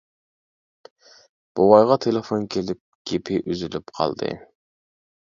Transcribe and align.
بوۋايغا 1.59 1.97
تېلېفون 2.05 2.47
كېلىپ 2.55 2.81
گېپى 3.11 3.37
ئۈزۈلۈپ 3.41 3.93
قالدى. 3.99 4.31